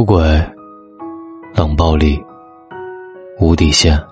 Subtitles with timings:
[0.00, 0.18] 出轨、
[1.52, 2.18] 冷暴力、
[3.38, 4.02] 无底线，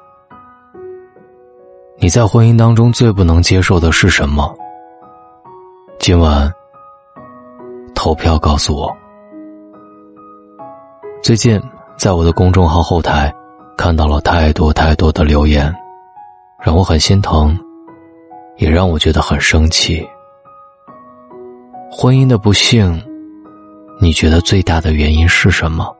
[1.96, 4.54] 你在婚姻当中最不能接受的是什么？
[5.98, 6.52] 今晚
[7.94, 8.94] 投票告诉我。
[11.22, 11.58] 最近
[11.96, 13.34] 在我的公众号后台
[13.74, 15.74] 看到了太多太多的留言，
[16.62, 17.58] 让我很心疼，
[18.58, 20.06] 也让我觉得很生气。
[21.90, 23.02] 婚姻的不幸。
[24.00, 25.92] 你觉得最大的原因是什么？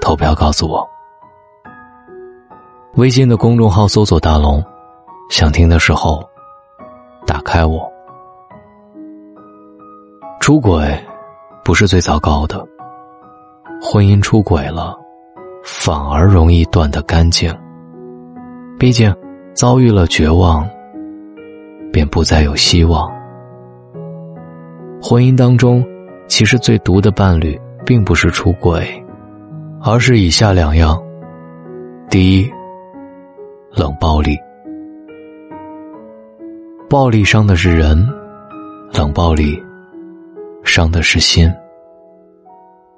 [0.00, 0.84] 投票告诉我。
[2.96, 4.62] 微信的公众号搜索“大龙”，
[5.30, 6.28] 想听的时候
[7.24, 7.88] 打开我。
[10.40, 10.92] 出轨
[11.64, 12.66] 不是最糟糕的，
[13.80, 14.98] 婚姻出轨了，
[15.62, 17.56] 反而容易断得干净。
[18.76, 19.14] 毕竟
[19.54, 20.68] 遭遇了绝望，
[21.92, 23.08] 便不再有希望。
[25.00, 25.86] 婚姻当中。
[26.28, 28.86] 其实最毒的伴侣，并不是出轨，
[29.82, 31.02] 而是以下两样：
[32.10, 32.48] 第一，
[33.72, 34.36] 冷暴力。
[36.88, 38.06] 暴力伤的是人，
[38.92, 39.60] 冷暴力
[40.62, 41.52] 伤的是心。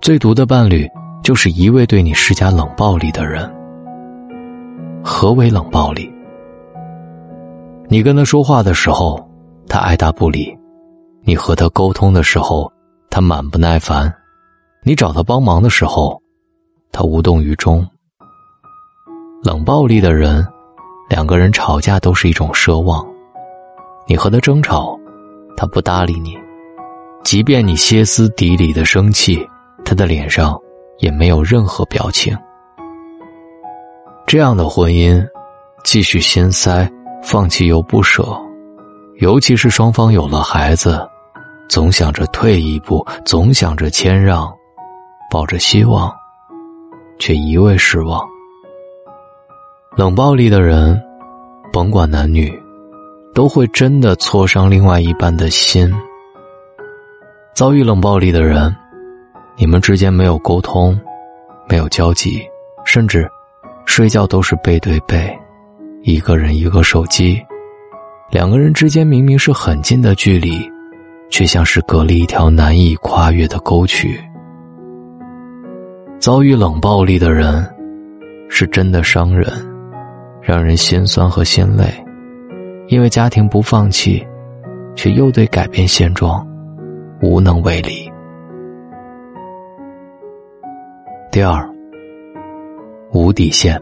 [0.00, 0.88] 最毒的伴侣，
[1.22, 3.50] 就是一味对你施加冷暴力的人。
[5.02, 6.12] 何为冷暴力？
[7.88, 9.24] 你跟他说话的时候，
[9.68, 10.52] 他爱答不理；
[11.22, 12.70] 你和他沟通的时候，
[13.10, 14.12] 他满不耐烦，
[14.84, 16.22] 你找他帮忙的时候，
[16.92, 17.84] 他无动于衷。
[19.42, 20.46] 冷暴力的人，
[21.08, 23.04] 两个人吵架都是一种奢望。
[24.06, 24.96] 你和他争吵，
[25.56, 26.38] 他不搭理你，
[27.24, 29.44] 即便你歇斯底里的生气，
[29.84, 30.56] 他的脸上
[30.98, 32.36] 也没有任何表情。
[34.24, 35.20] 这样的婚姻，
[35.82, 36.88] 继续心塞，
[37.24, 38.24] 放弃又不舍，
[39.16, 41.08] 尤其是双方有了孩子。
[41.70, 44.52] 总想着退一步，总想着谦让，
[45.30, 46.12] 抱着希望，
[47.20, 48.20] 却一味失望。
[49.96, 51.00] 冷暴力的人，
[51.72, 52.52] 甭管男女，
[53.32, 55.88] 都会真的挫伤另外一半的心。
[57.54, 58.74] 遭遇冷暴力的人，
[59.56, 61.00] 你们之间没有沟通，
[61.68, 62.42] 没有交集，
[62.84, 63.30] 甚至
[63.86, 65.32] 睡觉都是背对背，
[66.02, 67.40] 一个人一个手机，
[68.28, 70.68] 两个人之间明明是很近的距离。
[71.30, 74.20] 却像是隔了一条难以跨越的沟渠。
[76.18, 77.66] 遭遇冷暴力的人，
[78.50, 79.50] 是真的伤人，
[80.42, 81.84] 让人心酸和心累。
[82.88, 84.26] 因为家庭不放弃，
[84.96, 86.46] 却又对改变现状
[87.22, 88.10] 无能为力。
[91.30, 91.66] 第二，
[93.12, 93.80] 无底线。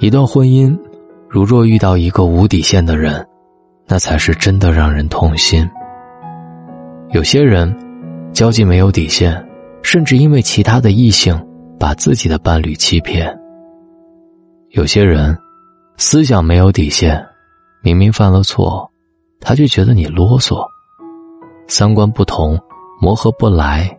[0.00, 0.76] 一段婚姻，
[1.28, 3.24] 如若遇到一个无底线的人。
[3.86, 5.68] 那才是真的让人痛心。
[7.10, 7.74] 有些人
[8.32, 9.46] 交际没有底线，
[9.82, 11.38] 甚至因为其他的异性
[11.78, 13.28] 把自己的伴侣欺骗；
[14.70, 15.36] 有些人
[15.98, 17.22] 思想没有底线，
[17.82, 18.90] 明明犯了错，
[19.40, 20.64] 他却觉得你啰嗦；
[21.68, 22.58] 三观不同，
[23.00, 23.94] 磨合不来，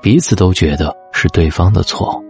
[0.00, 2.22] 彼此都觉得是对方的错。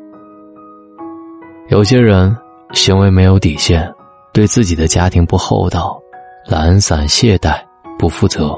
[1.68, 2.36] 有些人
[2.72, 3.92] 行为没有底线，
[4.32, 6.00] 对自己的家庭不厚道。
[6.48, 7.58] 懒散懈怠，
[7.98, 8.56] 不负责，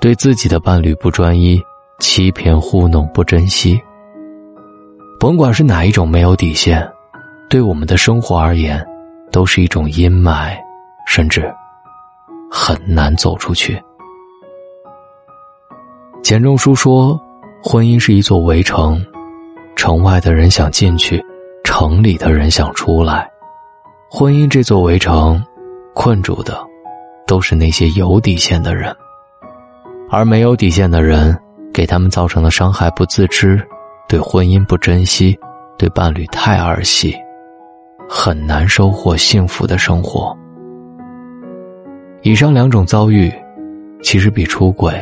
[0.00, 1.60] 对自己的伴侣不专一，
[1.98, 3.80] 欺骗糊弄，不珍惜。
[5.18, 6.88] 甭管是哪一种没有底线，
[7.50, 8.86] 对我们的生活而言，
[9.32, 10.56] 都是一种阴霾，
[11.08, 11.52] 甚至
[12.48, 13.82] 很难走出去。
[16.22, 17.20] 钱钟书说
[17.64, 19.04] ：“婚姻是一座围城，
[19.74, 21.20] 城外的人想进去，
[21.64, 23.28] 城里的人想出来。
[24.08, 25.44] 婚姻这座围城，
[25.94, 26.64] 困住的。”
[27.28, 28.92] 都是那些有底线的人，
[30.10, 31.38] 而没有底线的人
[31.74, 33.62] 给他们造成的伤害不自知，
[34.08, 35.38] 对婚姻不珍惜，
[35.76, 37.14] 对伴侣太儿戏，
[38.08, 40.34] 很难收获幸福的生活。
[42.22, 43.30] 以上两种遭遇，
[44.02, 44.92] 其实比出轨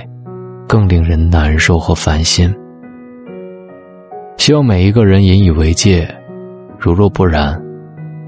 [0.67, 2.52] 更令人难受和烦心。
[4.37, 6.12] 希望每一个人引以为戒，
[6.76, 7.56] 如若不然，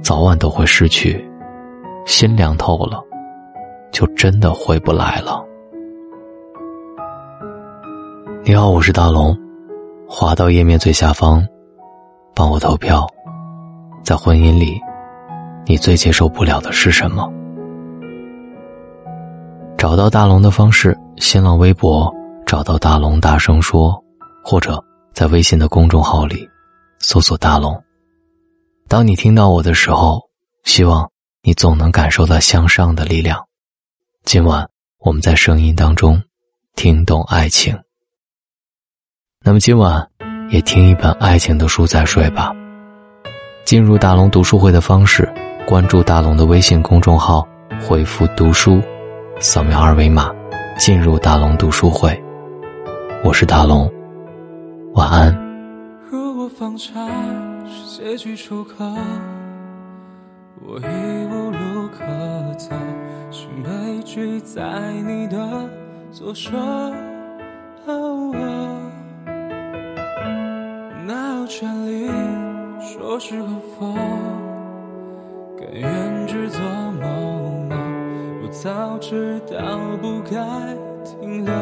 [0.02, 1.22] 早晚都会失去。
[2.06, 3.07] 心凉透了。
[3.92, 5.44] 就真的回不来了。
[8.44, 9.36] 你好，我是大龙，
[10.08, 11.46] 滑到页面最下方，
[12.34, 13.06] 帮我投票。
[14.04, 14.80] 在婚姻里，
[15.66, 17.30] 你最接受不了的是什么？
[19.76, 22.10] 找到大龙的方式：新浪微博
[22.46, 24.02] 找到大龙，大声说，
[24.42, 24.82] 或者
[25.12, 26.48] 在微信的公众号里
[27.00, 27.78] 搜索大龙。
[28.88, 30.22] 当你听到我的时候，
[30.64, 31.10] 希望
[31.42, 33.47] 你总能感受到向上的力量。
[34.30, 36.22] 今晚，我们在声音当中
[36.76, 37.74] 听懂爱情。
[39.42, 40.06] 那么今晚
[40.50, 42.52] 也听一本爱情的书再睡吧。
[43.64, 45.26] 进入大龙读书会的方式：
[45.66, 47.48] 关注大龙的微信公众号，
[47.80, 48.82] 回复“读书”，
[49.40, 50.30] 扫描二维码，
[50.76, 52.22] 进入大龙读书会。
[53.24, 53.90] 我是大龙，
[54.92, 55.34] 晚安。
[56.10, 56.92] 如果放下
[57.66, 58.84] 是结局出口，
[60.66, 62.04] 我已无路可
[62.58, 62.76] 走，
[63.58, 64.62] 心被拒在
[65.04, 65.36] 你的
[66.12, 66.50] 左手。
[71.04, 72.08] 哪有权利
[72.80, 73.94] 说是和否？
[75.58, 76.60] 甘愿只做
[77.00, 77.08] 某
[77.68, 77.74] 某，
[78.42, 80.36] 我早知道不该
[81.04, 81.52] 停留。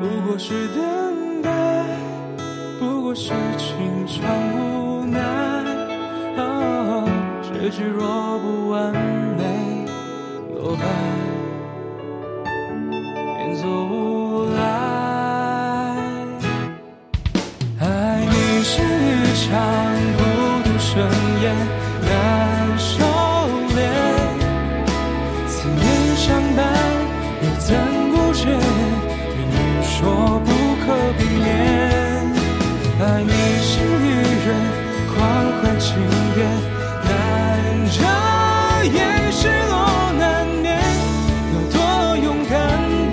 [0.00, 1.50] 不过是等待，
[2.80, 4.24] 不过是情场
[4.70, 4.73] 无。
[7.64, 9.86] 结局若不完美，
[10.54, 10.82] 落败
[39.34, 39.74] 失落
[40.18, 40.78] 难免。
[41.52, 41.76] 要多
[42.16, 42.54] 勇敢，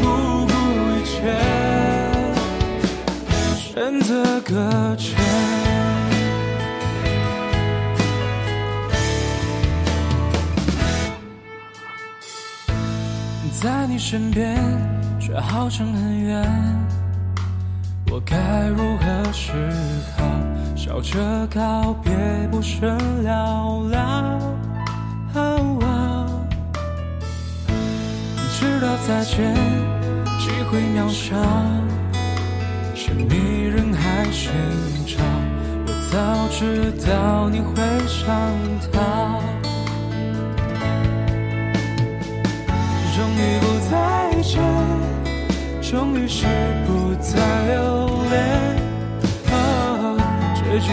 [0.02, 0.06] 不
[0.46, 0.54] 顾
[0.96, 1.14] 一切，
[3.58, 5.18] 选择搁浅，
[13.60, 14.56] 在你身边。
[15.24, 16.44] 却好像很远，
[18.10, 19.52] 我该如何是
[20.18, 20.26] 好？
[20.76, 22.12] 笑着告别，
[22.50, 24.40] 不甚了了。
[28.82, 29.54] 道再见
[30.40, 31.36] 机会渺小，
[32.96, 34.52] 是迷人还寻
[35.06, 35.22] 找？
[35.86, 36.18] 我早
[36.50, 37.76] 知道你会
[38.08, 38.28] 上
[38.92, 39.40] 当，
[43.16, 43.94] 终于不再
[44.42, 44.60] 见。
[45.80, 46.48] 终于是
[46.88, 47.38] 不再
[47.68, 48.42] 留恋，
[49.52, 50.18] 啊
[50.56, 50.90] 结局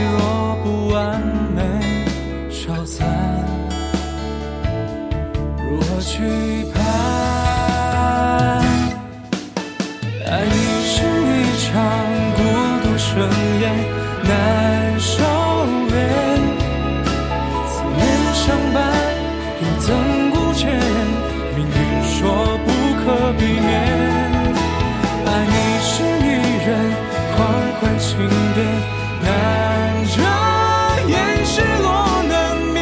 [13.61, 15.23] 难收
[15.89, 15.93] 敛，
[17.67, 18.01] 思念
[18.33, 18.77] 相伴，
[19.61, 19.87] 又怎
[20.31, 20.63] 顾见？
[21.57, 21.71] 命运
[22.05, 22.17] 说
[22.65, 22.67] 不
[23.01, 23.69] 可避免。
[25.27, 25.53] 爱你
[25.83, 25.91] 是
[26.25, 26.27] 一
[26.65, 26.69] 人
[27.35, 27.37] 狂
[27.81, 28.07] 欢庆
[28.55, 28.59] 典
[29.23, 29.27] 难
[30.15, 30.17] 遮
[31.09, 31.15] 掩，
[31.45, 31.53] 失
[31.83, 31.87] 落
[32.29, 32.33] 难
[32.73, 32.79] 免，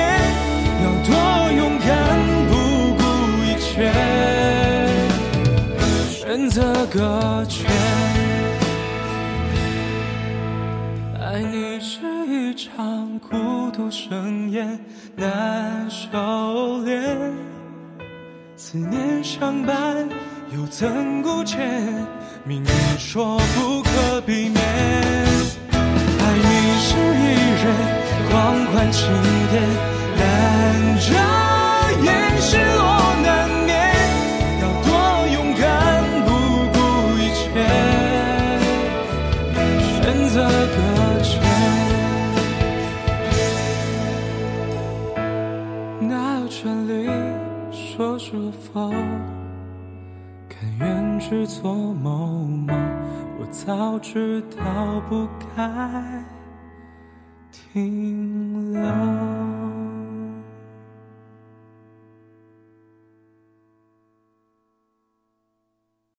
[0.82, 1.10] 要多
[1.52, 1.88] 勇敢，
[2.48, 2.52] 不
[2.98, 3.00] 顾
[3.44, 3.66] 一切，
[6.08, 6.96] 选择搁
[7.48, 7.85] 浅。
[13.90, 14.78] 生厌，
[15.16, 16.18] 难收
[16.84, 17.32] 敛，
[18.56, 20.08] 思念相伴，
[20.54, 21.58] 又怎顾见？
[22.44, 22.68] 命运
[22.98, 24.62] 说不可避免，
[25.72, 26.48] 爱你
[26.78, 27.24] 是一
[27.62, 27.64] 人
[28.30, 29.10] 狂欢庆
[29.50, 29.54] 典，
[30.16, 31.45] 难找
[50.48, 52.72] 甘愿只做某某，
[53.38, 56.24] 我早知道不该
[57.50, 59.55] 停留。